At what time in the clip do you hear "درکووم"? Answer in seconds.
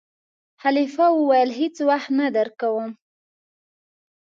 2.35-2.91